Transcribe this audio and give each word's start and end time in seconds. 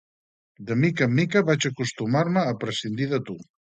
De 0.69 0.77
mica 0.85 1.05
en 1.09 1.13
mica, 1.21 1.45
vaig 1.51 1.69
acostumar-me 1.73 2.49
a 2.51 2.59
prescindir 2.67 3.15
de 3.17 3.27
tu. 3.33 3.43